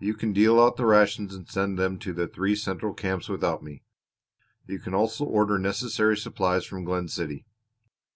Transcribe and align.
You 0.00 0.12
can 0.14 0.32
deal 0.32 0.60
out 0.60 0.76
the 0.76 0.84
rations 0.84 1.32
and 1.36 1.48
send 1.48 1.78
them 1.78 2.00
to 2.00 2.12
the 2.12 2.26
three 2.26 2.56
central 2.56 2.92
camps 2.92 3.28
without 3.28 3.62
me; 3.62 3.84
you 4.66 4.80
can 4.80 4.92
also 4.92 5.24
order 5.24 5.56
necessary 5.56 6.16
supplies 6.16 6.64
from 6.66 6.82
Glen 6.82 7.06
City. 7.06 7.46